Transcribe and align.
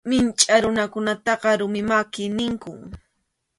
Michʼa 0.09 0.55
runakunataqa 0.63 1.49
rumi 1.59 1.81
maki 1.89 2.23
ninku. 2.37 2.71